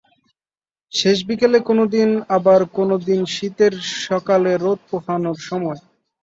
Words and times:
শেষ 0.93 1.17
বিকেলে 1.27 1.59
কোনো 1.69 1.83
দিন, 1.95 2.09
আবার 2.37 2.61
কোনো 2.77 2.95
দিন 3.07 3.19
শীতের 3.33 3.73
সকালে 4.05 4.51
রোদ 4.55 4.79
পোহানোর 4.89 5.37
সময়। 5.49 5.79